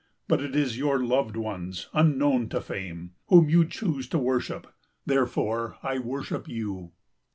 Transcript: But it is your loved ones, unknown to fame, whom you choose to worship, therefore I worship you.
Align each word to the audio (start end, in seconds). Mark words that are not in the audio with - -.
But 0.27 0.41
it 0.41 0.55
is 0.55 0.79
your 0.79 0.97
loved 0.97 1.37
ones, 1.37 1.87
unknown 1.93 2.49
to 2.49 2.59
fame, 2.59 3.13
whom 3.27 3.51
you 3.51 3.65
choose 3.67 4.09
to 4.09 4.17
worship, 4.17 4.65
therefore 5.05 5.77
I 5.83 5.99
worship 5.99 6.47
you. 6.47 6.93